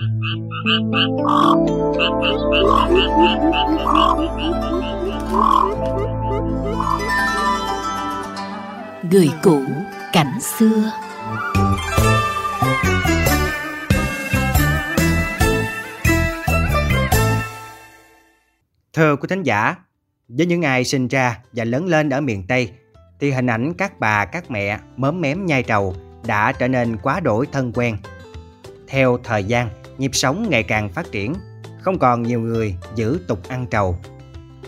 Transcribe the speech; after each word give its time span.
Người 0.00 0.08
cũ 9.42 9.62
cảnh 10.12 10.40
xưa 10.40 10.92
Thưa 18.92 19.16
quý 19.16 19.26
thính 19.28 19.42
giả, 19.42 19.74
với 20.28 20.46
những 20.46 20.62
ai 20.62 20.84
sinh 20.84 21.08
ra 21.08 21.38
và 21.52 21.64
lớn 21.64 21.86
lên 21.86 22.10
ở 22.10 22.20
miền 22.20 22.46
Tây 22.48 22.72
thì 23.20 23.30
hình 23.30 23.46
ảnh 23.46 23.74
các 23.78 24.00
bà 24.00 24.24
các 24.24 24.50
mẹ 24.50 24.78
mớm 24.96 25.20
mém 25.20 25.46
nhai 25.46 25.62
trầu 25.62 25.94
đã 26.26 26.52
trở 26.52 26.68
nên 26.68 26.96
quá 26.96 27.20
đổi 27.20 27.46
thân 27.52 27.72
quen. 27.72 27.96
Theo 28.88 29.18
thời 29.24 29.44
gian, 29.44 29.68
nhịp 29.98 30.10
sống 30.14 30.50
ngày 30.50 30.62
càng 30.62 30.88
phát 30.88 31.12
triển, 31.12 31.34
không 31.80 31.98
còn 31.98 32.22
nhiều 32.22 32.40
người 32.40 32.74
giữ 32.94 33.18
tục 33.28 33.38
ăn 33.48 33.66
trầu. 33.70 33.98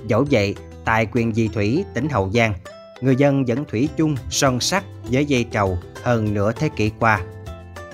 Dẫu 0.06 0.24
vậy, 0.30 0.54
tại 0.84 1.06
quyền 1.12 1.34
Di 1.34 1.48
Thủy, 1.48 1.84
tỉnh 1.94 2.08
Hậu 2.08 2.30
Giang, 2.30 2.54
người 3.00 3.16
dân 3.16 3.44
vẫn 3.44 3.64
thủy 3.64 3.88
chung 3.96 4.14
son 4.30 4.60
sắt 4.60 4.84
với 5.10 5.24
dây 5.24 5.44
trầu 5.50 5.78
hơn 6.02 6.34
nửa 6.34 6.52
thế 6.52 6.68
kỷ 6.76 6.90
qua. 6.98 7.20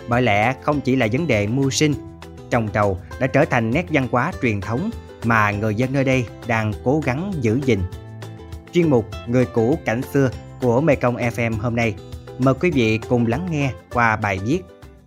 Bởi 0.09 0.23
lẽ 0.23 0.55
không 0.63 0.81
chỉ 0.81 0.97
là 0.97 1.09
vấn 1.13 1.27
đề 1.27 1.47
mưu 1.47 1.71
sinh, 1.71 1.95
trồng 2.51 2.69
trầu 2.69 2.99
đã 3.21 3.27
trở 3.27 3.45
thành 3.45 3.71
nét 3.71 3.87
văn 3.89 4.09
hóa 4.11 4.33
truyền 4.43 4.61
thống 4.61 4.91
mà 5.25 5.51
người 5.51 5.75
dân 5.75 5.93
nơi 5.93 6.05
đây 6.05 6.27
đang 6.47 6.73
cố 6.85 7.01
gắng 7.05 7.33
giữ 7.41 7.61
gìn. 7.65 7.81
Chuyên 8.73 8.91
mục 8.91 9.07
Người 9.27 9.45
cũ 9.45 9.79
cảnh 9.85 10.01
xưa 10.13 10.31
của 10.61 10.81
Mekong 10.81 11.17
FM 11.17 11.59
hôm 11.59 11.77
nay 11.77 11.95
mời 12.39 12.55
quý 12.55 12.71
vị 12.71 12.99
cùng 13.09 13.27
lắng 13.27 13.49
nghe 13.51 13.73
qua 13.93 14.17
bài 14.17 14.39
viết 14.45 14.61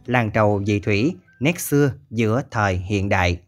Làng 0.05 0.31
trầu 0.31 0.61
dị 0.65 0.79
thủy, 0.79 1.15
nét 1.39 1.59
xưa 1.59 1.91
giữa 2.09 2.41
thời 2.51 2.75
hiện 2.75 3.09
đại. 3.09 3.39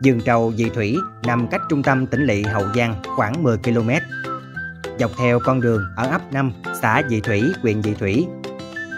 Dương 0.00 0.20
trầu 0.24 0.52
dị 0.56 0.68
thủy 0.74 0.96
nằm 1.26 1.48
cách 1.50 1.60
trung 1.68 1.82
tâm 1.82 2.06
tỉnh 2.06 2.24
lỵ 2.24 2.42
Hậu 2.42 2.64
Giang 2.74 3.02
khoảng 3.16 3.42
10 3.42 3.58
km. 3.58 3.90
Dọc 4.98 5.10
theo 5.18 5.40
con 5.44 5.60
đường 5.60 5.84
ở 5.96 6.06
ấp 6.06 6.32
5, 6.32 6.52
xã 6.80 7.02
Dị 7.08 7.20
Thủy, 7.20 7.42
huyện 7.62 7.82
Dị 7.82 7.94
Thủy 7.94 8.26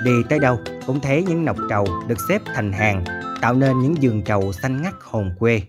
Đi 0.05 0.23
tới 0.29 0.39
đâu 0.39 0.61
cũng 0.87 1.01
thấy 1.01 1.25
những 1.29 1.45
nọc 1.45 1.57
trầu 1.71 1.87
được 2.07 2.19
xếp 2.29 2.43
thành 2.55 2.73
hàng, 2.73 3.05
tạo 3.41 3.55
nên 3.55 3.81
những 3.81 4.03
giường 4.03 4.23
trầu 4.23 4.53
xanh 4.53 4.83
ngắt 4.83 4.95
hồn 5.01 5.35
quê. 5.39 5.63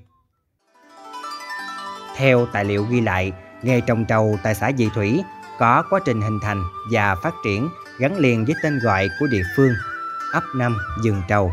Theo 2.16 2.46
tài 2.46 2.66
liệu 2.66 2.86
ghi 2.90 3.02
lại, 3.02 3.32
nghề 3.64 3.82
trồng 3.82 4.06
trầu 4.06 4.40
tại 4.44 4.56
xã 4.56 4.72
Dị 4.78 4.90
Thủy 4.96 5.24
có 5.60 5.84
quá 5.90 6.00
trình 6.06 6.22
hình 6.22 6.40
thành 6.42 6.64
và 6.92 7.16
phát 7.16 7.34
triển 7.46 7.70
gắn 8.00 8.18
liền 8.18 8.46
với 8.46 8.56
tên 8.64 8.80
gọi 8.80 9.10
của 9.20 9.28
địa 9.28 9.44
phương, 9.58 9.72
ấp 10.34 10.44
5 10.56 10.78
Dường 11.04 11.22
trầu. 11.28 11.52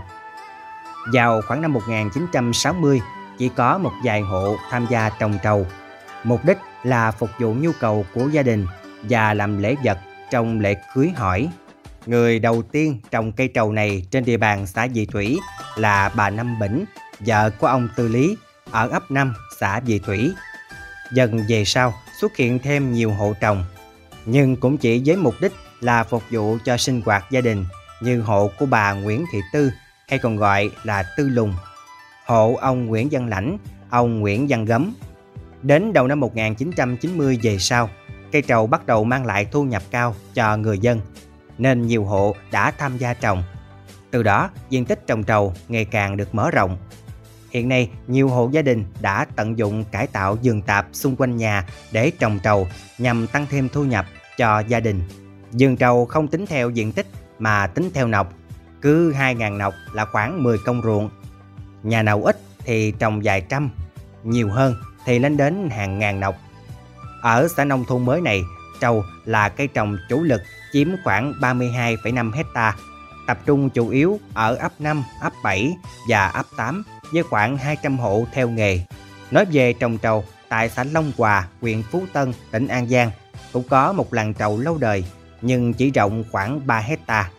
Vào 1.13 1.43
khoảng 1.43 1.63
năm 1.63 1.73
1960, 1.73 3.01
chỉ 3.39 3.49
có 3.49 3.79
một 3.79 3.93
vài 4.05 4.21
hộ 4.21 4.57
tham 4.71 4.87
gia 4.91 5.09
trồng 5.09 5.39
trầu. 5.43 5.67
Mục 6.25 6.45
đích 6.45 6.59
là 6.83 7.11
phục 7.11 7.31
vụ 7.39 7.55
nhu 7.55 7.71
cầu 7.81 8.07
của 8.15 8.29
gia 8.29 8.43
đình 8.43 8.67
và 9.03 9.35
làm 9.35 9.63
lễ 9.63 9.77
vật 9.85 9.99
trong 10.31 10.61
lễ 10.61 10.75
cưới 10.95 11.13
hỏi 11.17 11.51
Người 12.07 12.39
đầu 12.39 12.63
tiên 12.63 13.01
trồng 13.11 13.33
cây 13.33 13.49
trầu 13.49 13.73
này 13.73 14.07
trên 14.11 14.25
địa 14.25 14.37
bàn 14.37 14.67
xã 14.67 14.89
Dị 14.89 15.07
Thủy 15.07 15.39
là 15.77 16.09
bà 16.17 16.31
Năm 16.31 16.59
Bỉnh, 16.59 16.85
vợ 17.21 17.51
của 17.59 17.67
ông 17.67 17.89
Tư 17.97 18.09
Lý 18.09 18.37
ở 18.71 18.89
ấp 18.89 19.11
5 19.11 19.35
xã 19.61 19.81
Dị 19.87 19.99
Thủy. 19.99 20.33
Dần 21.15 21.41
về 21.49 21.65
sau 21.65 21.95
xuất 22.21 22.37
hiện 22.37 22.59
thêm 22.59 22.93
nhiều 22.93 23.11
hộ 23.11 23.35
trồng, 23.41 23.65
nhưng 24.27 24.57
cũng 24.57 24.79
chỉ 24.79 25.03
với 25.07 25.17
mục 25.17 25.35
đích 25.41 25.53
là 25.81 26.05
phục 26.05 26.23
vụ 26.31 26.59
cho 26.65 26.77
sinh 26.77 27.01
hoạt 27.05 27.25
gia 27.31 27.41
đình 27.41 27.65
như 28.01 28.21
hộ 28.21 28.51
của 28.59 28.67
bà 28.67 28.93
Nguyễn 28.93 29.25
Thị 29.33 29.39
Tư 29.53 29.73
hay 30.09 30.19
còn 30.19 30.37
gọi 30.37 30.71
là 30.83 31.05
Tư 31.17 31.29
Lùng, 31.29 31.55
hộ 32.27 32.55
ông 32.55 32.87
Nguyễn 32.87 33.09
Văn 33.11 33.29
Lãnh, 33.29 33.59
ông 33.91 34.21
Nguyễn 34.21 34.47
Văn 34.49 34.65
Gấm. 34.65 34.95
Đến 35.63 35.93
đầu 35.93 36.07
năm 36.07 36.21
1990 36.21 37.39
về 37.43 37.59
sau, 37.59 37.91
cây 38.33 38.43
trầu 38.43 38.67
bắt 38.67 38.87
đầu 38.87 39.05
mang 39.05 39.27
lại 39.27 39.47
thu 39.51 39.65
nhập 39.65 39.83
cao 39.91 40.15
cho 40.35 40.57
người 40.57 40.79
dân 40.79 41.01
nên 41.59 41.87
nhiều 41.87 42.05
hộ 42.05 42.35
đã 42.51 42.71
tham 42.71 42.99
gia 42.99 43.15
trồng. 43.15 43.43
Từ 44.11 44.23
đó, 44.23 44.51
diện 44.71 44.85
tích 44.85 45.07
trồng 45.07 45.25
trầu 45.25 45.55
ngày 45.69 45.85
càng 45.85 46.17
được 46.17 46.35
mở 46.35 46.51
rộng. 46.51 46.79
Hiện 47.53 47.69
nay, 47.69 47.91
nhiều 48.07 48.29
hộ 48.29 48.49
gia 48.53 48.63
đình 48.63 48.85
đã 49.01 49.27
tận 49.37 49.59
dụng 49.59 49.85
cải 49.85 50.07
tạo 50.07 50.37
vườn 50.43 50.63
tạp 50.63 50.87
xung 50.93 51.17
quanh 51.17 51.37
nhà 51.37 51.67
để 51.93 52.11
trồng 52.19 52.39
trầu 52.43 52.69
nhằm 52.99 53.27
tăng 53.27 53.47
thêm 53.51 53.69
thu 53.69 53.85
nhập 53.85 54.07
cho 54.37 54.61
gia 54.61 54.81
đình. 54.81 55.03
Vườn 55.53 55.77
trầu 55.77 56.07
không 56.07 56.29
tính 56.29 56.47
theo 56.47 56.71
diện 56.71 56.93
tích 56.93 57.07
mà 57.39 57.67
tính 57.67 57.91
theo 57.95 58.09
nọc. 58.09 58.33
Cứ 58.83 59.13
2.000 59.13 59.57
nọc 59.57 59.75
là 59.93 60.05
khoảng 60.05 60.43
10 60.43 60.59
công 60.59 60.83
ruộng. 60.83 61.11
Nhà 61.83 62.03
nào 62.03 62.23
ít 62.25 62.41
thì 62.59 62.93
trồng 62.99 63.21
vài 63.25 63.41
trăm, 63.41 63.71
nhiều 64.25 64.49
hơn 64.49 64.75
thì 65.05 65.19
lên 65.19 65.37
đến 65.37 65.71
hàng 65.71 65.99
ngàn 65.99 66.21
nọc. 66.21 66.35
Ở 67.23 67.49
xã 67.57 67.65
nông 67.65 67.85
thôn 67.85 68.05
mới 68.05 68.21
này, 68.21 68.43
trầu 68.81 69.05
là 69.25 69.49
cây 69.49 69.67
trồng 69.67 69.97
chủ 70.09 70.23
lực 70.23 70.41
chiếm 70.73 70.89
khoảng 71.05 71.33
32,5 71.41 72.33
hecta, 72.33 72.77
tập 73.27 73.39
trung 73.47 73.71
chủ 73.71 73.89
yếu 73.89 74.21
ở 74.35 74.55
ấp 74.55 74.73
5, 74.79 75.05
ấp 75.21 75.33
7 75.45 75.73
và 76.09 76.29
ấp 76.29 76.47
8 76.57 76.83
với 77.13 77.23
khoảng 77.23 77.57
200 77.57 77.99
hộ 77.99 78.25
theo 78.33 78.49
nghề. 78.49 78.81
Nói 79.31 79.45
về 79.53 79.73
trồng 79.73 79.99
trầu, 79.99 80.25
tại 80.49 80.69
xã 80.69 80.85
Long 80.85 81.13
Hòa, 81.17 81.49
huyện 81.61 81.83
Phú 81.83 82.03
Tân, 82.13 82.33
tỉnh 82.51 82.69
An 82.69 82.89
Giang 82.89 83.11
cũng 83.53 83.69
có 83.69 83.93
một 83.93 84.15
làng 84.15 84.35
trầu 84.35 84.59
lâu 84.59 84.79
đời 84.79 85.05
nhưng 85.43 85.73
chỉ 85.73 85.91
rộng 85.91 86.25
khoảng 86.31 86.67
3 86.67 86.79
hecta. 86.79 87.31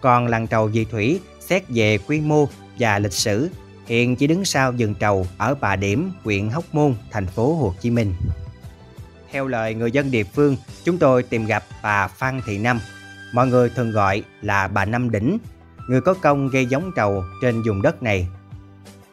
Còn 0.00 0.26
làng 0.26 0.46
trầu 0.46 0.70
Dị 0.70 0.84
Thủy 0.84 1.20
xét 1.40 1.62
về 1.68 1.98
quy 1.98 2.20
mô 2.20 2.48
và 2.78 2.98
lịch 2.98 3.12
sử 3.12 3.50
hiện 3.86 4.16
chỉ 4.16 4.26
đứng 4.26 4.44
sau 4.44 4.72
vườn 4.78 4.94
trầu 4.94 5.26
ở 5.38 5.54
Bà 5.60 5.76
Điểm, 5.76 6.12
huyện 6.24 6.48
Hóc 6.48 6.64
Môn, 6.72 6.94
thành 7.10 7.26
phố 7.26 7.54
Hồ 7.54 7.74
Chí 7.80 7.90
Minh. 7.90 8.14
Theo 9.32 9.46
lời 9.46 9.74
người 9.74 9.90
dân 9.90 10.10
địa 10.10 10.24
phương, 10.24 10.56
chúng 10.84 10.98
tôi 10.98 11.22
tìm 11.22 11.46
gặp 11.46 11.64
bà 11.82 12.08
Phan 12.08 12.40
Thị 12.46 12.58
Năm. 12.58 12.80
Mọi 13.34 13.46
người 13.46 13.70
thường 13.70 13.90
gọi 13.90 14.22
là 14.42 14.68
bà 14.68 14.84
Năm 14.84 15.10
Đỉnh, 15.10 15.38
người 15.88 16.00
có 16.00 16.14
công 16.14 16.48
gây 16.48 16.66
giống 16.66 16.90
trầu 16.96 17.24
trên 17.42 17.62
vùng 17.62 17.82
đất 17.82 18.02
này. 18.02 18.28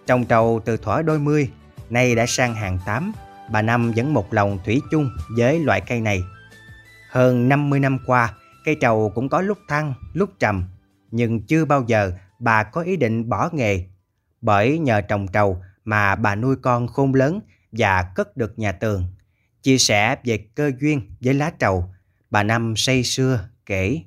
Trồng 0.09 0.25
trầu 0.25 0.61
từ 0.65 0.77
thỏa 0.77 1.01
đôi 1.01 1.19
mươi, 1.19 1.49
nay 1.89 2.15
đã 2.15 2.25
sang 2.25 2.55
hàng 2.55 2.79
tám, 2.85 3.13
bà 3.51 3.61
Năm 3.61 3.91
vẫn 3.95 4.13
một 4.13 4.33
lòng 4.33 4.59
thủy 4.65 4.81
chung 4.91 5.09
với 5.37 5.59
loại 5.59 5.81
cây 5.81 6.01
này. 6.01 6.23
Hơn 7.09 7.49
50 7.49 7.79
năm 7.79 7.97
qua, 8.05 8.33
cây 8.65 8.75
trầu 8.81 9.11
cũng 9.15 9.29
có 9.29 9.41
lúc 9.41 9.57
thăng, 9.67 9.93
lúc 10.13 10.29
trầm, 10.39 10.63
nhưng 11.11 11.41
chưa 11.41 11.65
bao 11.65 11.83
giờ 11.87 12.11
bà 12.39 12.63
có 12.63 12.81
ý 12.81 12.95
định 12.97 13.29
bỏ 13.29 13.49
nghề. 13.53 13.85
Bởi 14.41 14.79
nhờ 14.79 15.01
trồng 15.01 15.27
trầu 15.27 15.61
mà 15.85 16.15
bà 16.15 16.35
nuôi 16.35 16.55
con 16.55 16.87
khôn 16.87 17.13
lớn 17.13 17.39
và 17.71 18.03
cất 18.15 18.37
được 18.37 18.59
nhà 18.59 18.71
tường. 18.71 19.03
Chia 19.63 19.77
sẻ 19.77 20.15
về 20.23 20.37
cơ 20.55 20.71
duyên 20.79 21.01
với 21.21 21.33
lá 21.33 21.51
trầu, 21.59 21.93
bà 22.29 22.43
Năm 22.43 22.73
say 22.77 23.03
sưa 23.03 23.39
kể 23.65 24.01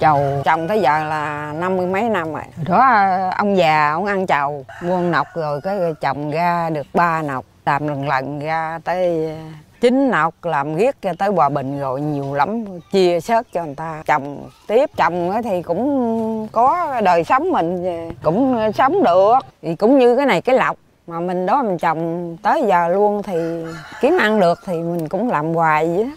chầu 0.00 0.42
chồng 0.44 0.68
tới 0.68 0.80
giờ 0.80 1.04
là 1.04 1.52
năm 1.56 1.76
mươi 1.76 1.86
mấy 1.86 2.08
năm 2.08 2.32
rồi. 2.32 2.42
Đó 2.68 2.78
ờ, 2.78 3.30
ông 3.36 3.56
già 3.56 3.90
ông 3.90 4.04
ăn 4.04 4.26
chầu, 4.26 4.64
mua 4.82 4.98
nọc 4.98 5.26
rồi 5.34 5.60
cái 5.60 5.78
chồng 6.00 6.30
ra 6.30 6.70
được 6.70 6.86
ba 6.94 7.22
nọc, 7.22 7.44
làm 7.66 7.88
lần 7.88 8.08
lần 8.08 8.38
ra 8.38 8.78
tới 8.84 9.26
ờ, 9.26 9.36
chín 9.80 10.10
nọc 10.10 10.34
làm 10.42 10.76
riết 10.76 11.02
cho 11.02 11.12
tới 11.18 11.28
hòa 11.28 11.48
bình 11.48 11.80
rồi 11.80 12.00
nhiều 12.00 12.34
lắm 12.34 12.64
chia 12.92 13.20
sớt 13.20 13.46
cho 13.52 13.64
người 13.64 13.74
ta 13.74 14.02
chồng 14.06 14.48
tiếp 14.66 14.90
chồng 14.96 15.32
thì 15.44 15.62
cũng 15.62 16.48
có 16.52 17.00
đời 17.04 17.24
sống 17.24 17.50
mình 17.50 17.84
ờ, 17.84 18.14
cũng 18.22 18.72
sống 18.74 19.04
được 19.04 19.38
thì 19.62 19.74
cũng 19.74 19.98
như 19.98 20.16
cái 20.16 20.26
này 20.26 20.40
cái 20.42 20.56
lọc 20.56 20.76
mà 21.06 21.20
mình 21.20 21.46
đó 21.46 21.62
mình 21.62 21.78
chồng 21.78 22.36
tới 22.42 22.62
giờ 22.68 22.88
luôn 22.88 23.22
thì 23.22 23.64
kiếm 24.00 24.18
ăn 24.20 24.40
được 24.40 24.60
thì 24.66 24.72
mình 24.74 25.08
cũng 25.08 25.30
làm 25.30 25.54
hoài 25.54 25.86
vậy 25.86 26.04
đó. 26.04 26.10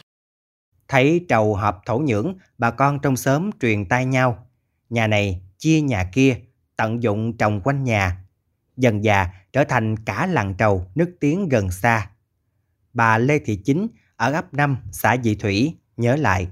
Thấy 0.91 1.25
trầu 1.29 1.56
hợp 1.56 1.81
thổ 1.85 1.97
nhưỡng, 1.97 2.33
bà 2.57 2.71
con 2.71 3.00
trong 3.00 3.16
xóm 3.16 3.50
truyền 3.62 3.86
tay 3.86 4.06
nhau. 4.06 4.38
Nhà 4.89 5.07
này 5.07 5.42
chia 5.57 5.81
nhà 5.81 6.10
kia, 6.13 6.36
tận 6.75 7.04
dụng 7.04 7.38
trồng 7.38 7.62
quanh 7.62 7.83
nhà. 7.83 8.18
Dần 8.77 9.04
già 9.04 9.27
trở 9.54 9.63
thành 9.63 9.98
cả 9.98 10.25
làng 10.25 10.54
trầu 10.57 10.86
nước 10.95 11.16
tiếng 11.19 11.50
gần 11.50 11.71
xa. 11.71 12.10
Bà 12.94 13.18
Lê 13.18 13.39
Thị 13.39 13.56
Chính 13.56 13.88
ở 14.16 14.33
ấp 14.33 14.54
5 14.54 14.77
xã 14.92 15.18
Dị 15.24 15.36
Thủy 15.36 15.74
nhớ 15.98 16.16
lại. 16.16 16.48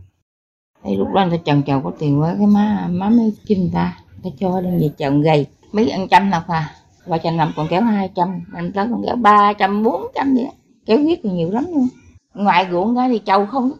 Thì 0.83 0.95
lúc 0.95 1.07
đó 1.13 1.25
người 1.25 1.37
ta 1.37 1.43
trồng 1.45 1.63
trầu 1.65 1.81
có 1.81 1.91
tiền 1.99 2.19
quá 2.19 2.35
cái 2.37 2.47
má 2.47 2.87
má 2.91 3.09
mới 3.09 3.33
chinh 3.45 3.69
ta, 3.73 3.97
ta 4.23 4.29
cho 4.39 4.59
lên 4.59 4.79
về 4.79 4.89
trồng 4.97 5.21
gầy 5.21 5.45
mấy 5.71 5.89
ăn 5.89 6.07
trăm 6.11 6.29
là 6.29 6.43
à 6.47 6.75
và 7.05 7.17
chành 7.17 7.37
năm 7.37 7.51
còn 7.55 7.67
kéo 7.69 7.81
200 7.81 8.41
năm 8.53 8.71
tới 8.71 8.87
còn 8.91 9.03
kéo 9.05 9.15
300 9.15 9.83
400 9.83 10.35
vậy 10.35 10.47
kéo 10.85 10.97
huyết 10.97 11.19
thì 11.23 11.29
nhiều 11.29 11.51
lắm 11.51 11.65
luôn 11.73 11.87
ngoài 12.33 12.67
ruộng 12.71 12.95
ra 12.95 13.07
thì 13.07 13.19
trầu 13.25 13.45
không 13.45 13.71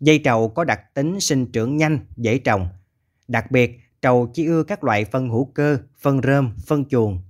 dây 0.00 0.18
trầu 0.18 0.48
có 0.48 0.64
đặc 0.64 0.94
tính 0.94 1.20
sinh 1.20 1.52
trưởng 1.52 1.76
nhanh 1.76 1.98
dễ 2.16 2.38
trồng 2.38 2.68
đặc 3.28 3.50
biệt 3.50 3.80
trầu 4.02 4.30
chỉ 4.34 4.46
ưa 4.46 4.62
các 4.62 4.84
loại 4.84 5.04
phân 5.04 5.28
hữu 5.28 5.44
cơ 5.54 5.78
phân 5.98 6.20
rơm 6.22 6.52
phân 6.66 6.84
chuồng 6.84 7.22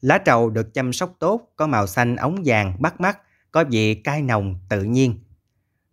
lá 0.00 0.18
trầu 0.18 0.50
được 0.50 0.74
chăm 0.74 0.92
sóc 0.92 1.16
tốt 1.18 1.52
có 1.56 1.66
màu 1.66 1.86
xanh 1.86 2.16
ống 2.16 2.42
vàng 2.44 2.76
bắt 2.80 3.00
mắt 3.00 3.18
có 3.50 3.64
vị 3.70 3.94
cay 3.94 4.22
nồng 4.22 4.58
tự 4.68 4.82
nhiên 4.82 5.18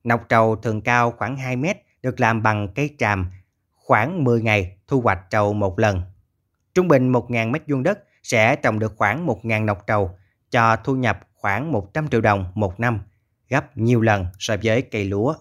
Nọc 0.04 0.30
trầu 0.30 0.56
thường 0.56 0.82
cao 0.82 1.12
khoảng 1.12 1.38
2 1.38 1.56
mét, 1.56 1.78
được 2.02 2.20
làm 2.20 2.44
bằng 2.44 2.68
cây 2.76 2.96
tràm, 2.98 3.32
khoảng 3.76 4.24
10 4.24 4.42
ngày 4.42 4.78
thu 4.88 5.02
hoạch 5.02 5.20
trầu 5.30 5.54
một 5.54 5.80
lần. 5.80 6.02
Trung 6.74 6.88
bình 6.88 7.12
1.000 7.12 7.52
mét 7.52 7.62
vuông 7.68 7.84
đất 7.84 8.00
sẽ 8.24 8.56
trồng 8.56 8.80
được 8.80 8.94
khoảng 8.98 9.28
1.000 9.28 9.66
nọc 9.66 9.88
trầu, 9.88 10.18
cho 10.52 10.76
thu 10.76 10.96
nhập 10.96 11.20
khoảng 11.36 11.72
100 11.72 12.08
triệu 12.08 12.22
đồng 12.22 12.52
một 12.56 12.80
năm, 12.80 13.02
gấp 13.50 13.78
nhiều 13.78 14.02
lần 14.02 14.26
so 14.40 14.56
với 14.64 14.82
cây 14.82 15.06
lúa. 15.06 15.36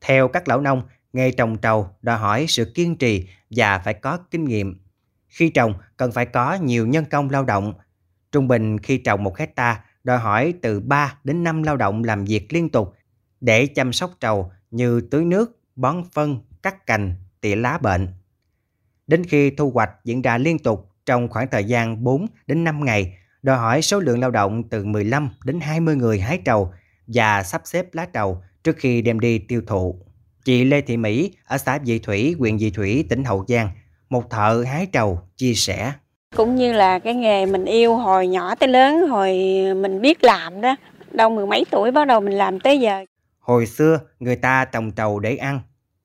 Theo 0.00 0.28
các 0.28 0.48
lão 0.48 0.60
nông, 0.60 0.82
nghề 1.12 1.30
trồng 1.30 1.58
trầu 1.58 1.88
đòi 2.02 2.18
hỏi 2.18 2.44
sự 2.48 2.72
kiên 2.74 2.96
trì 2.96 3.28
và 3.50 3.78
phải 3.78 3.94
có 3.94 4.18
kinh 4.30 4.44
nghiệm. 4.44 4.80
Khi 5.28 5.50
trồng 5.50 5.74
cần 5.96 6.12
phải 6.12 6.26
có 6.26 6.54
nhiều 6.54 6.86
nhân 6.86 7.04
công 7.04 7.30
lao 7.30 7.44
động. 7.44 7.72
Trung 8.32 8.48
bình 8.48 8.78
khi 8.78 8.98
trồng 8.98 9.24
một 9.24 9.38
hecta 9.38 9.80
đòi 10.04 10.18
hỏi 10.18 10.54
từ 10.62 10.80
3 10.80 11.18
đến 11.24 11.44
5 11.44 11.62
lao 11.62 11.76
động 11.76 12.04
làm 12.04 12.24
việc 12.24 12.52
liên 12.52 12.68
tục 12.68 12.94
để 13.40 13.66
chăm 13.66 13.92
sóc 13.92 14.10
trầu 14.20 14.52
như 14.70 15.00
tưới 15.00 15.24
nước, 15.24 15.60
bón 15.76 16.02
phân, 16.12 16.40
cắt 16.62 16.86
cành, 16.86 17.14
tỉa 17.40 17.56
lá 17.56 17.78
bệnh. 17.78 18.08
Đến 19.06 19.24
khi 19.24 19.50
thu 19.50 19.70
hoạch 19.70 19.90
diễn 20.04 20.22
ra 20.22 20.38
liên 20.38 20.58
tục 20.58 20.92
trong 21.06 21.28
khoảng 21.28 21.48
thời 21.50 21.64
gian 21.64 22.04
4 22.04 22.26
đến 22.46 22.64
5 22.64 22.84
ngày, 22.84 23.18
đòi 23.42 23.56
hỏi 23.56 23.82
số 23.82 24.00
lượng 24.00 24.20
lao 24.20 24.30
động 24.30 24.68
từ 24.68 24.84
15 24.84 25.30
đến 25.44 25.60
20 25.60 25.96
người 25.96 26.20
hái 26.20 26.38
trầu 26.44 26.72
và 27.06 27.42
sắp 27.42 27.62
xếp 27.64 27.94
lá 27.94 28.06
trầu 28.12 28.42
trước 28.64 28.76
khi 28.76 29.02
đem 29.02 29.20
đi 29.20 29.38
tiêu 29.38 29.62
thụ. 29.66 30.00
Chị 30.44 30.64
Lê 30.64 30.80
Thị 30.80 30.96
Mỹ 30.96 31.32
ở 31.44 31.58
xã 31.58 31.78
Dị 31.84 31.98
Thủy, 31.98 32.36
huyện 32.38 32.58
Dị 32.58 32.70
Thủy, 32.70 33.04
tỉnh 33.08 33.24
Hậu 33.24 33.44
Giang, 33.48 33.70
một 34.10 34.30
thợ 34.30 34.64
hái 34.66 34.86
trầu 34.86 35.20
chia 35.36 35.54
sẻ. 35.54 35.92
Cũng 36.36 36.56
như 36.56 36.72
là 36.72 36.98
cái 36.98 37.14
nghề 37.14 37.46
mình 37.46 37.64
yêu 37.64 37.96
hồi 37.96 38.26
nhỏ 38.26 38.54
tới 38.54 38.68
lớn, 38.68 39.08
hồi 39.08 39.34
mình 39.74 40.00
biết 40.00 40.24
làm 40.24 40.60
đó. 40.60 40.76
Đâu 41.12 41.30
mười 41.30 41.46
mấy 41.46 41.64
tuổi 41.70 41.90
bắt 41.90 42.04
đầu 42.04 42.20
mình 42.20 42.34
làm 42.34 42.60
tới 42.60 42.80
giờ. 42.80 43.04
Hồi 43.38 43.66
xưa 43.66 44.00
người 44.18 44.36
ta 44.36 44.64
trồng 44.64 44.90
trầu 44.90 45.18
để 45.18 45.36
ăn, 45.36 45.60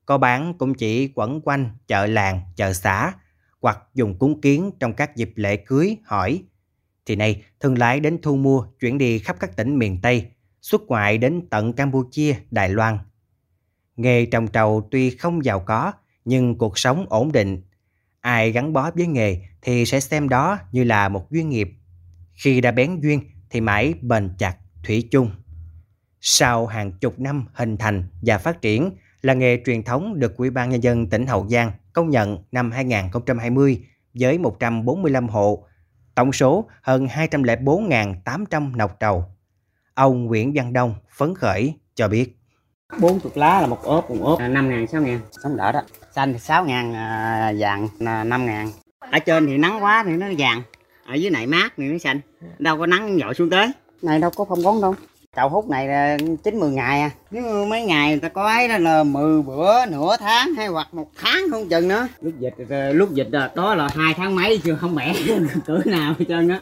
có 0.06 0.18
bán 0.18 0.54
cũng 0.58 0.74
chỉ 0.74 1.12
quẩn 1.16 1.42
quanh 1.42 1.70
chợ 1.88 2.06
làng, 2.06 2.42
chợ 2.56 2.74
xã 2.74 3.14
hoặc 3.62 3.78
dùng 3.94 4.20
cúng 4.20 4.42
kiến 4.42 4.72
trong 4.80 4.94
các 4.94 5.16
dịp 5.16 5.32
lễ 5.36 5.56
cưới, 5.56 5.98
hỏi. 6.06 6.44
Thì 7.06 7.16
nay 7.16 7.44
thương 7.60 7.78
lái 7.78 8.00
đến 8.00 8.22
thu 8.22 8.36
mua 8.36 8.66
chuyển 8.80 8.98
đi 8.98 9.20
khắp 9.20 9.36
các 9.40 9.56
tỉnh 9.56 9.80
miền 9.80 10.00
Tây, 10.02 10.26
xuất 10.63 10.81
ngoại 10.88 11.18
đến 11.18 11.42
tận 11.50 11.74
Campuchia, 11.74 12.36
Đài 12.51 12.69
Loan. 12.69 12.98
Nghề 13.98 14.25
trồng 14.25 14.48
trầu 14.48 14.88
tuy 14.92 15.10
không 15.10 15.45
giàu 15.45 15.60
có, 15.60 15.92
nhưng 16.25 16.57
cuộc 16.57 16.77
sống 16.77 17.06
ổn 17.10 17.31
định. 17.31 17.62
Ai 18.21 18.51
gắn 18.51 18.74
bó 18.74 18.92
với 18.95 19.07
nghề 19.07 19.42
thì 19.62 19.86
sẽ 19.86 20.00
xem 20.00 20.30
đó 20.30 20.57
như 20.71 20.83
là 20.83 21.10
một 21.10 21.31
duyên 21.31 21.50
nghiệp. 21.50 21.69
Khi 22.33 22.62
đã 22.62 22.71
bén 22.71 23.00
duyên 23.00 23.21
thì 23.50 23.62
mãi 23.62 23.94
bền 24.01 24.30
chặt, 24.38 24.57
thủy 24.83 25.07
chung. 25.12 25.31
Sau 26.21 26.68
hàng 26.68 26.92
chục 26.92 27.19
năm 27.19 27.45
hình 27.54 27.77
thành 27.77 28.07
và 28.21 28.38
phát 28.38 28.62
triển, 28.62 28.92
là 29.21 29.33
nghề 29.33 29.62
truyền 29.66 29.83
thống 29.83 30.19
được 30.19 30.38
Ủy 30.38 30.50
ban 30.50 30.69
Nhân 30.69 30.83
dân 30.83 31.09
tỉnh 31.09 31.27
Hậu 31.27 31.48
Giang 31.50 31.71
công 31.94 32.09
nhận 32.09 32.44
năm 32.51 32.71
2020 32.71 33.86
với 34.13 34.38
145 34.38 35.30
hộ, 35.30 35.66
tổng 36.16 36.31
số 36.31 36.69
hơn 36.81 37.06
204.800 37.06 38.77
nọc 38.77 39.00
trầu. 39.00 39.25
Ông 39.95 40.25
Nguyễn 40.25 40.51
Văn 40.56 40.74
Đông 40.74 40.95
phấn 41.18 41.36
khởi 41.36 41.74
cho 41.95 42.07
biết. 42.07 42.38
40 43.00 43.31
lá 43.36 43.62
là 43.62 43.68
một 43.68 43.84
ốp, 43.84 44.12
một 44.12 44.18
ốp 44.22 44.40
5 44.40 44.69
ngàn, 44.69 44.88
6 44.88 45.01
ngàn, 45.01 45.19
sống 45.44 45.57
đỡ 45.57 45.72
đó. 45.72 45.81
Xanh 46.16 46.34
thì 46.34 46.40
6 46.40 46.66
ngàn, 46.66 46.94
à, 46.94 47.54
vàng 47.57 47.88
5 48.00 48.45
ngàn. 48.45 48.72
Ở 49.00 49.19
trên 49.19 49.45
thì 49.48 49.57
nắng 49.57 49.84
quá 49.84 50.04
thì 50.07 50.12
nó 50.12 50.28
vàng, 50.38 50.62
ở 51.06 51.13
dưới 51.13 51.31
này 51.31 51.48
mát 51.48 51.74
thì 51.78 51.84
nó 51.84 51.98
xanh. 51.98 52.19
Đâu 52.60 52.78
có 52.78 52.86
nắng 52.86 53.18
dội 53.22 53.34
xuống 53.34 53.50
tới. 53.50 53.72
Này 54.01 54.19
đâu 54.19 54.31
có 54.36 54.45
phong 54.50 54.63
bón 54.63 54.81
đâu. 54.81 54.95
Chậu 55.36 55.50
hút 55.50 55.69
này 55.69 55.88
là 55.88 56.18
9-10 56.44 56.69
ngày 56.69 57.01
à. 57.01 57.12
Nếu 57.31 57.66
mấy 57.66 57.86
ngày 57.86 58.10
người 58.10 58.19
ta 58.19 58.30
có 58.30 58.48
ấy 58.48 58.68
đó 58.68 58.78
là 58.78 59.04
10 59.04 59.42
bữa, 59.42 59.86
nửa 59.86 60.18
tháng 60.19 60.54
hay 60.54 60.68
hoặc 60.68 60.94
một 60.94 61.07
tháng 61.22 61.42
không 61.51 61.69
chừng 61.69 61.88
nữa. 61.88 62.07
Lúc 62.22 62.34
dịch 62.40 62.56
lúc 62.94 63.13
dịch 63.13 63.30
đó 63.56 63.75
là 63.75 63.90
hai 63.95 64.13
tháng 64.13 64.36
mấy 64.36 64.62
chưa 64.63 64.75
không 64.75 64.95
mẻ 64.95 65.13
cỡ 65.66 65.80
nào 65.86 66.13
hết 66.19 66.25
trơn 66.30 66.50
á. 66.50 66.60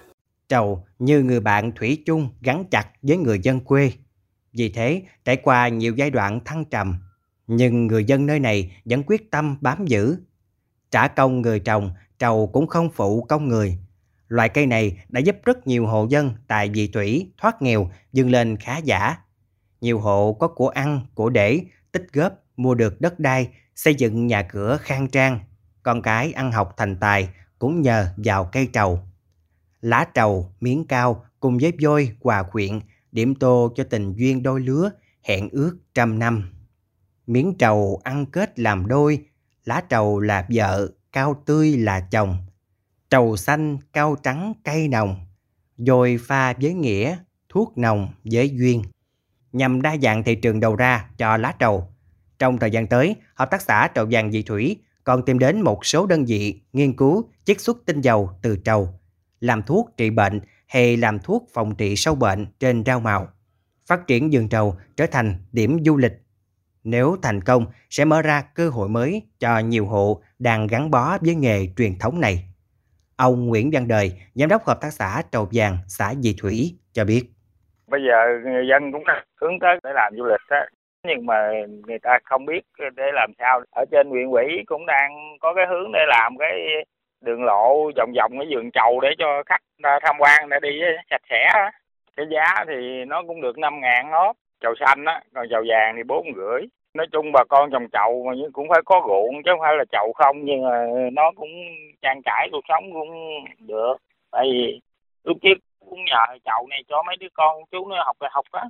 Trầu 0.51 0.85
như 0.99 1.23
người 1.23 1.39
bạn 1.39 1.71
thủy 1.75 2.03
chung 2.05 2.29
gắn 2.41 2.65
chặt 2.71 2.87
với 3.01 3.17
người 3.17 3.39
dân 3.43 3.59
quê. 3.59 3.91
Vì 4.53 4.69
thế, 4.69 5.01
trải 5.25 5.37
qua 5.37 5.67
nhiều 5.67 5.93
giai 5.95 6.09
đoạn 6.09 6.39
thăng 6.45 6.65
trầm, 6.65 6.95
nhưng 7.47 7.87
người 7.87 8.03
dân 8.03 8.25
nơi 8.25 8.39
này 8.39 8.81
vẫn 8.85 9.03
quyết 9.03 9.31
tâm 9.31 9.57
bám 9.61 9.85
giữ. 9.85 10.17
Trả 10.91 11.07
công 11.07 11.41
người 11.41 11.59
trồng, 11.59 11.91
trầu 12.19 12.47
cũng 12.47 12.67
không 12.67 12.89
phụ 12.93 13.23
công 13.23 13.47
người. 13.47 13.77
Loại 14.27 14.49
cây 14.49 14.65
này 14.65 14.97
đã 15.09 15.19
giúp 15.19 15.37
rất 15.43 15.67
nhiều 15.67 15.87
hộ 15.87 16.07
dân 16.09 16.33
tại 16.47 16.69
vị 16.69 16.87
thủy 16.87 17.31
thoát 17.37 17.61
nghèo 17.61 17.91
dâng 18.13 18.29
lên 18.29 18.57
khá 18.57 18.77
giả. 18.77 19.17
Nhiều 19.81 19.99
hộ 19.99 20.33
có 20.33 20.47
của 20.47 20.69
ăn, 20.69 21.05
của 21.13 21.29
để, 21.29 21.61
tích 21.91 22.07
góp, 22.13 22.33
mua 22.57 22.75
được 22.75 23.01
đất 23.01 23.19
đai, 23.19 23.47
xây 23.75 23.95
dựng 23.95 24.27
nhà 24.27 24.43
cửa 24.43 24.77
khang 24.81 25.07
trang. 25.07 25.39
Con 25.83 26.01
cái 26.01 26.31
ăn 26.31 26.51
học 26.51 26.73
thành 26.77 26.95
tài 26.95 27.29
cũng 27.59 27.81
nhờ 27.81 28.07
vào 28.17 28.45
cây 28.45 28.67
trầu. 28.73 28.99
Lá 29.81 30.05
trầu, 30.13 30.53
miếng 30.61 30.85
cao 30.87 31.25
cùng 31.39 31.57
với 31.57 31.73
voi 31.81 32.11
quà 32.19 32.43
quyện, 32.43 32.79
điểm 33.11 33.35
tô 33.35 33.73
cho 33.75 33.83
tình 33.83 34.13
duyên 34.13 34.43
đôi 34.43 34.61
lứa, 34.61 34.91
hẹn 35.23 35.49
ước 35.49 35.77
trăm 35.93 36.19
năm. 36.19 36.51
Miếng 37.27 37.53
trầu 37.59 38.01
ăn 38.03 38.25
kết 38.25 38.59
làm 38.59 38.87
đôi, 38.87 39.25
lá 39.65 39.81
trầu 39.89 40.19
là 40.19 40.47
vợ, 40.53 40.91
cao 41.11 41.43
tươi 41.45 41.77
là 41.77 42.07
chồng– 42.11 42.37
trầu 43.11 43.37
xanh 43.37 43.77
cao 43.93 44.15
trắng 44.23 44.53
cây 44.63 44.87
nồng, 44.87 45.15
rồi 45.77 46.19
pha 46.21 46.53
với 46.53 46.73
nghĩa, 46.73 47.17
thuốc 47.49 47.77
nồng 47.77 48.07
với 48.23 48.49
duyên. 48.49 48.83
Nhằm 49.51 49.81
đa 49.81 49.97
dạng 50.01 50.23
thị 50.23 50.35
trường 50.35 50.59
đầu 50.59 50.75
ra 50.75 51.09
cho 51.17 51.37
lá 51.37 51.53
trầu. 51.59 51.87
Trong 52.39 52.57
thời 52.57 52.71
gian 52.71 52.87
tới, 52.87 53.15
Hợp 53.35 53.51
tác 53.51 53.61
xã 53.61 53.87
Trầu 53.95 54.07
vàng 54.11 54.31
dị 54.31 54.43
thủy 54.43 54.77
còn 55.03 55.25
tìm 55.25 55.39
đến 55.39 55.61
một 55.61 55.85
số 55.85 56.05
đơn 56.05 56.25
vị 56.25 56.61
nghiên 56.73 56.95
cứu 56.95 57.29
chiết 57.45 57.61
xuất 57.61 57.77
tinh 57.85 58.01
dầu 58.01 58.29
từ 58.41 58.55
trầu, 58.55 58.99
làm 59.41 59.61
thuốc 59.63 59.89
trị 59.97 60.09
bệnh 60.09 60.41
hay 60.67 60.97
làm 60.97 61.19
thuốc 61.19 61.47
phòng 61.53 61.75
trị 61.75 61.95
sâu 61.95 62.15
bệnh 62.15 62.45
trên 62.59 62.83
rau 62.85 62.99
màu. 62.99 63.27
Phát 63.87 64.07
triển 64.07 64.29
vườn 64.31 64.49
trầu 64.49 64.75
trở 64.95 65.05
thành 65.11 65.33
điểm 65.51 65.77
du 65.85 65.97
lịch. 65.97 66.13
Nếu 66.83 67.15
thành 67.21 67.41
công 67.41 67.65
sẽ 67.89 68.05
mở 68.05 68.21
ra 68.21 68.43
cơ 68.55 68.69
hội 68.69 68.89
mới 68.89 69.21
cho 69.39 69.59
nhiều 69.59 69.85
hộ 69.85 70.21
đang 70.39 70.67
gắn 70.67 70.91
bó 70.91 71.17
với 71.21 71.35
nghề 71.35 71.67
truyền 71.77 71.99
thống 71.99 72.19
này. 72.19 72.43
Ông 73.15 73.47
Nguyễn 73.47 73.69
Văn 73.73 73.87
Đời, 73.87 74.11
Giám 74.33 74.49
đốc 74.49 74.63
Hợp 74.63 74.81
tác 74.81 74.93
xã 74.93 75.21
Trầu 75.31 75.47
Vàng, 75.53 75.77
xã 75.87 76.13
Dị 76.13 76.35
Thủy 76.41 76.77
cho 76.93 77.05
biết. 77.05 77.23
Bây 77.87 78.01
giờ 78.07 78.49
người 78.51 78.67
dân 78.69 78.91
cũng 78.91 79.03
hướng 79.41 79.59
tới 79.61 79.79
để 79.83 79.89
làm 79.95 80.13
du 80.17 80.25
lịch 80.25 80.41
đó. 80.49 80.57
Nhưng 81.07 81.25
mà 81.25 81.35
người 81.87 81.99
ta 81.99 82.19
không 82.23 82.45
biết 82.45 82.61
để 82.95 83.03
làm 83.13 83.31
sao. 83.39 83.61
Ở 83.71 83.85
trên 83.91 84.09
huyện 84.09 84.27
ủy 84.27 84.45
cũng 84.65 84.85
đang 84.85 85.11
có 85.39 85.53
cái 85.53 85.65
hướng 85.69 85.91
để 85.91 85.99
làm 86.07 86.35
cái 86.39 86.51
đường 87.21 87.43
lộ 87.43 87.91
vòng 87.97 88.11
vòng 88.17 88.31
cái 88.39 88.47
vườn 88.49 88.71
trầu 88.71 88.99
để 89.01 89.09
cho 89.17 89.43
khách 89.45 89.61
tham 90.01 90.15
quan 90.19 90.49
để 90.49 90.57
đi 90.61 90.79
sạch 91.09 91.21
sẽ. 91.29 91.69
Cái 92.17 92.25
giá 92.31 92.65
thì 92.67 93.05
nó 93.07 93.23
cũng 93.27 93.41
được 93.41 93.57
năm 93.57 93.81
ngàn 93.81 94.11
hết. 94.11 94.33
Trầu 94.61 94.73
xanh 94.79 95.05
á, 95.05 95.21
còn 95.33 95.47
trầu 95.49 95.63
vàng 95.67 95.93
thì 95.97 96.03
bốn 96.03 96.25
rưỡi. 96.35 96.61
Nói 96.93 97.07
chung 97.11 97.31
bà 97.31 97.43
con 97.49 97.71
trồng 97.71 97.87
trầu 97.93 98.23
mà 98.27 98.33
cũng 98.53 98.67
phải 98.69 98.81
có 98.85 99.01
ruộng 99.07 99.43
chứ 99.43 99.51
không 99.51 99.59
phải 99.59 99.75
là 99.77 99.83
trầu 99.91 100.13
không 100.13 100.45
nhưng 100.45 100.63
mà 100.63 100.85
nó 101.11 101.31
cũng 101.35 101.49
trang 102.01 102.21
trải 102.25 102.49
cuộc 102.51 102.65
sống 102.69 102.83
cũng 102.93 103.09
được. 103.59 103.95
Tại 104.31 104.43
vì 104.51 104.81
lúc 105.23 105.37
trước 105.41 105.57
cũng 105.89 106.05
nhờ 106.05 106.37
chậu 106.45 106.67
này 106.69 106.83
cho 106.89 107.03
mấy 107.07 107.15
đứa 107.19 107.27
con 107.33 107.63
chú 107.71 107.87
nó 107.87 108.03
học 108.05 108.17
đại 108.19 108.31
học 108.33 108.45
á. 108.51 108.63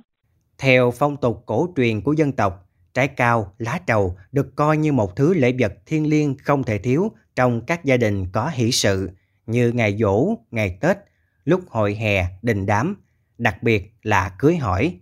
Theo 0.58 0.90
phong 0.98 1.16
tục 1.16 1.36
cổ 1.46 1.66
truyền 1.76 2.00
của 2.04 2.12
dân 2.12 2.32
tộc 2.36 2.52
trái 2.94 3.08
cao 3.08 3.54
lá 3.58 3.80
trầu 3.86 4.16
được 4.32 4.56
coi 4.56 4.76
như 4.76 4.92
một 4.92 5.16
thứ 5.16 5.34
lễ 5.34 5.54
vật 5.58 5.72
thiêng 5.86 6.06
liêng 6.06 6.36
không 6.38 6.64
thể 6.64 6.78
thiếu 6.78 7.12
trong 7.36 7.60
các 7.66 7.84
gia 7.84 7.96
đình 7.96 8.26
có 8.32 8.50
hỷ 8.54 8.72
sự 8.72 9.10
như 9.46 9.72
ngày 9.72 9.96
dỗ 10.00 10.34
ngày 10.50 10.78
tết 10.80 10.96
lúc 11.44 11.60
hội 11.68 11.94
hè 11.94 12.26
đình 12.42 12.66
đám 12.66 13.02
đặc 13.38 13.62
biệt 13.62 13.94
là 14.02 14.36
cưới 14.38 14.56
hỏi 14.56 15.00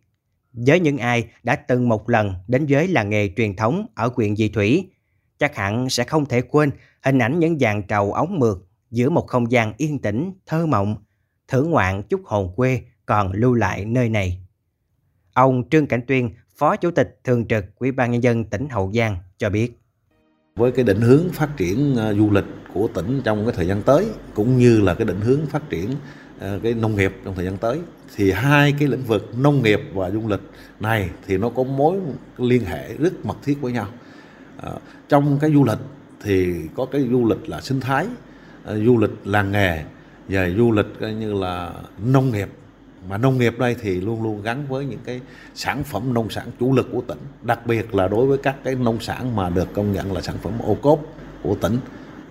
với 0.52 0.80
những 0.80 0.98
ai 0.98 1.28
đã 1.42 1.56
từng 1.56 1.88
một 1.88 2.08
lần 2.08 2.34
đến 2.48 2.66
với 2.68 2.88
làng 2.88 3.10
nghề 3.10 3.30
truyền 3.36 3.56
thống 3.56 3.86
ở 3.94 4.10
huyện 4.14 4.36
Dị 4.36 4.48
Thủy, 4.48 4.90
chắc 5.38 5.56
hẳn 5.56 5.90
sẽ 5.90 6.04
không 6.04 6.26
thể 6.26 6.42
quên 6.42 6.70
hình 7.02 7.18
ảnh 7.18 7.38
những 7.38 7.58
dàn 7.58 7.82
trầu 7.82 8.12
ống 8.12 8.38
mượt 8.38 8.58
giữa 8.90 9.10
một 9.10 9.26
không 9.26 9.50
gian 9.50 9.72
yên 9.76 9.98
tĩnh, 9.98 10.32
thơ 10.46 10.66
mộng, 10.66 10.96
thưởng 11.48 11.70
ngoạn 11.70 12.02
chút 12.02 12.20
hồn 12.24 12.52
quê 12.56 12.82
còn 13.06 13.32
lưu 13.32 13.54
lại 13.54 13.84
nơi 13.84 14.08
này. 14.08 14.46
Ông 15.32 15.68
Trương 15.70 15.86
Cảnh 15.86 16.02
Tuyên, 16.06 16.30
Phó 16.60 16.76
Chủ 16.76 16.90
tịch 16.90 17.20
Thường 17.24 17.46
trực 17.48 17.64
Ủy 17.78 17.92
ban 17.92 18.10
Nhân 18.10 18.22
dân 18.22 18.44
tỉnh 18.44 18.68
Hậu 18.68 18.92
Giang 18.94 19.16
cho 19.38 19.50
biết. 19.50 19.72
Với 20.56 20.72
cái 20.72 20.84
định 20.84 21.00
hướng 21.00 21.28
phát 21.32 21.56
triển 21.56 21.96
ờ, 21.96 22.14
du 22.14 22.30
lịch 22.30 22.44
của 22.74 22.88
tỉnh 22.94 23.20
trong 23.24 23.44
cái 23.44 23.54
thời 23.56 23.66
gian 23.66 23.82
tới, 23.82 24.06
cũng 24.34 24.58
như 24.58 24.80
là 24.80 24.94
cái 24.94 25.04
định 25.04 25.20
hướng 25.20 25.46
phát 25.46 25.70
triển 25.70 25.90
ờ, 26.40 26.60
cái 26.62 26.74
nông 26.74 26.96
nghiệp 26.96 27.12
trong 27.24 27.34
thời 27.34 27.44
gian 27.44 27.56
tới 27.56 27.80
thì 28.16 28.32
hai 28.32 28.74
cái 28.78 28.88
lĩnh 28.88 29.02
vực 29.02 29.38
nông 29.38 29.62
nghiệp 29.62 29.80
và 29.94 30.10
du 30.10 30.28
lịch 30.28 30.40
này 30.80 31.10
thì 31.26 31.38
nó 31.38 31.48
có 31.48 31.62
mối 31.62 31.96
liên 32.38 32.64
hệ 32.64 32.94
rất 32.94 33.24
mật 33.24 33.36
thiết 33.42 33.60
với 33.60 33.72
nhau 33.72 33.86
ờ, 34.56 34.78
trong 35.08 35.38
cái 35.40 35.52
du 35.52 35.64
lịch 35.64 35.80
thì 36.22 36.54
có 36.74 36.86
cái 36.86 37.08
du 37.10 37.28
lịch 37.28 37.48
là 37.48 37.60
sinh 37.60 37.80
thái 37.80 38.06
du 38.66 38.98
lịch 38.98 39.10
làng 39.24 39.52
nghề 39.52 39.84
và 40.28 40.48
du 40.50 40.72
lịch 40.72 40.86
coi 41.00 41.14
như 41.14 41.32
là 41.32 41.72
nông 41.98 42.30
nghiệp 42.30 42.48
mà 43.08 43.18
nông 43.18 43.38
nghiệp 43.38 43.58
đây 43.58 43.76
thì 43.80 44.00
luôn 44.00 44.22
luôn 44.22 44.42
gắn 44.42 44.66
với 44.68 44.84
những 44.84 45.00
cái 45.04 45.20
sản 45.54 45.84
phẩm 45.84 46.14
nông 46.14 46.30
sản 46.30 46.46
chủ 46.60 46.72
lực 46.72 46.88
của 46.92 47.00
tỉnh. 47.00 47.18
Đặc 47.42 47.66
biệt 47.66 47.94
là 47.94 48.08
đối 48.08 48.26
với 48.26 48.38
các 48.38 48.56
cái 48.64 48.74
nông 48.74 49.00
sản 49.00 49.36
mà 49.36 49.50
được 49.50 49.74
công 49.74 49.92
nhận 49.92 50.12
là 50.12 50.20
sản 50.20 50.36
phẩm 50.42 50.52
ô 50.62 50.74
cốp 50.74 51.00
của 51.42 51.54
tỉnh, 51.54 51.78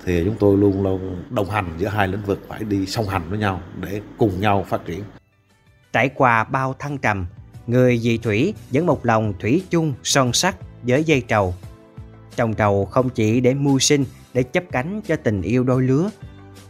thì 0.06 0.24
chúng 0.26 0.36
tôi 0.40 0.58
luôn 0.58 0.84
luôn 0.84 1.24
đồng 1.30 1.50
hành 1.50 1.66
giữa 1.78 1.88
hai 1.88 2.08
lĩnh 2.08 2.22
vực 2.26 2.46
phải 2.48 2.64
đi 2.64 2.86
song 2.86 3.06
hành 3.06 3.30
với 3.30 3.40
nhau 3.40 3.62
để 3.82 4.02
cùng 4.18 4.42
nhau 4.42 4.66
phát 4.68 4.86
triển. 4.86 5.04
Trải 5.94 6.10
qua 6.10 6.44
bao 6.44 6.76
thăng 6.80 6.98
trầm, 6.98 7.26
người 7.68 7.98
dị 7.98 8.18
thủy 8.18 8.54
vẫn 8.72 8.86
một 8.86 9.06
lòng 9.06 9.34
thủy 9.40 9.64
chung, 9.70 9.94
son 10.04 10.34
sắt 10.34 10.56
với 10.84 11.04
dây 11.04 11.22
trầu. 11.28 11.54
Trồng 12.36 12.54
trầu 12.54 12.86
không 12.86 13.10
chỉ 13.10 13.40
để 13.40 13.54
mưu 13.54 13.80
sinh, 13.80 14.06
để 14.34 14.44
chấp 14.44 14.64
cánh 14.72 15.02
cho 15.08 15.16
tình 15.16 15.42
yêu 15.42 15.64
đôi 15.64 15.84
lứa, 15.84 16.10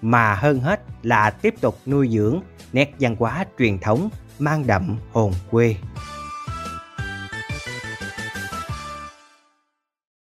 mà 0.02 0.36
hơn 0.36 0.60
hết 0.60 0.82
là 1.04 1.30
tiếp 1.30 1.54
tục 1.62 1.80
nuôi 1.86 2.10
dưỡng 2.12 2.40
nét 2.74 2.94
văn 3.00 3.16
hóa 3.20 3.46
truyền 3.60 3.80
thống 3.80 4.10
mang 4.40 4.68
đậm 4.68 4.98
hồn 5.12 5.34
quê. 5.52 5.76